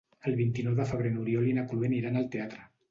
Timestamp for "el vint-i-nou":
0.29-0.79